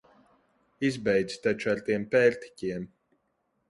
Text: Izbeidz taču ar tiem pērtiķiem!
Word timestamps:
Izbeidz 0.89 1.37
taču 1.45 1.71
ar 1.77 1.85
tiem 1.91 2.11
pērtiķiem! 2.17 2.93